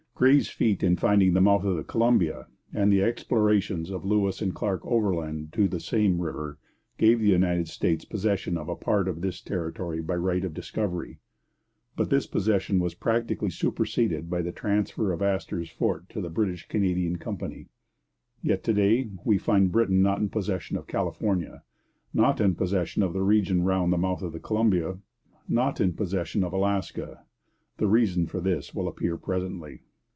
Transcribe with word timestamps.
Gray's 0.21 0.49
feat 0.49 0.83
in 0.83 0.97
finding 0.97 1.33
the 1.33 1.41
mouth 1.41 1.63
of 1.63 1.77
the 1.77 1.83
Columbia, 1.83 2.45
and 2.71 2.93
the 2.93 3.01
explorations 3.01 3.89
of 3.89 4.05
Lewis 4.05 4.39
and 4.39 4.53
Clark 4.53 4.81
overland 4.85 5.51
to 5.53 5.67
the 5.67 5.79
same 5.79 6.21
river, 6.21 6.59
gave 6.99 7.19
the 7.19 7.29
United 7.29 7.67
States 7.67 8.05
possession 8.05 8.55
of 8.55 8.69
a 8.69 8.75
part 8.75 9.07
of 9.07 9.21
this 9.21 9.41
territory 9.41 9.99
by 9.99 10.13
right 10.15 10.45
of 10.45 10.53
discovery; 10.53 11.17
but 11.95 12.11
this 12.11 12.27
possession 12.27 12.77
was 12.77 12.93
practically 12.93 13.49
superseded 13.49 14.29
by 14.29 14.43
the 14.43 14.51
transfer 14.51 15.11
of 15.11 15.23
Astor's 15.23 15.71
fort 15.71 16.07
to 16.09 16.21
the 16.21 16.29
British 16.29 16.67
Canadian 16.67 17.17
Company. 17.17 17.69
Yet, 18.43 18.63
to 18.65 18.73
day, 18.73 19.09
we 19.25 19.39
find 19.39 19.71
Britain 19.71 20.03
not 20.03 20.19
in 20.19 20.29
possession 20.29 20.77
of 20.77 20.85
California, 20.85 21.63
not 22.13 22.39
in 22.39 22.53
possession 22.53 23.01
of 23.01 23.13
the 23.13 23.23
region 23.23 23.63
round 23.63 23.91
the 23.91 23.97
mouth 23.97 24.21
of 24.21 24.33
the 24.33 24.39
Columbia, 24.39 24.99
not 25.49 25.81
in 25.81 25.93
possession 25.93 26.43
of 26.43 26.53
Alaska. 26.53 27.23
The 27.77 27.87
reason 27.87 28.27
for 28.27 28.39
this 28.39 28.75
will 28.75 28.87
appear 28.87 29.17
presently. 29.17 29.81